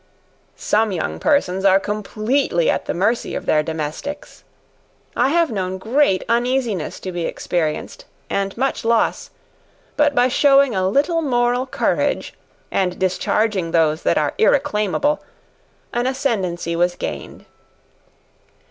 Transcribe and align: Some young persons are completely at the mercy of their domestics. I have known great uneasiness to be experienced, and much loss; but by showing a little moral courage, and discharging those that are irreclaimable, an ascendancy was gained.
Some 0.55 0.91
young 0.91 1.19
persons 1.19 1.63
are 1.63 1.79
completely 1.79 2.71
at 2.71 2.85
the 2.85 2.93
mercy 2.95 3.35
of 3.35 3.45
their 3.45 3.61
domestics. 3.61 4.43
I 5.15 5.29
have 5.29 5.51
known 5.51 5.77
great 5.77 6.23
uneasiness 6.27 6.99
to 7.01 7.11
be 7.11 7.27
experienced, 7.27 8.05
and 8.27 8.57
much 8.57 8.83
loss; 8.83 9.29
but 9.97 10.15
by 10.15 10.27
showing 10.27 10.73
a 10.73 10.89
little 10.89 11.21
moral 11.21 11.67
courage, 11.67 12.33
and 12.71 12.97
discharging 12.97 13.69
those 13.69 14.01
that 14.01 14.17
are 14.17 14.33
irreclaimable, 14.39 15.21
an 15.93 16.07
ascendancy 16.07 16.75
was 16.75 16.95
gained. 16.95 17.45